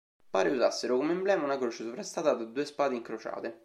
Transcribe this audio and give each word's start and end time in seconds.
Pare 0.31 0.49
usassero 0.49 0.97
come 0.97 1.11
emblema 1.11 1.43
una 1.43 1.59
croce 1.59 1.83
sovrastata 1.83 2.33
da 2.33 2.43
due 2.45 2.65
spade 2.65 2.95
incrociate. 2.95 3.59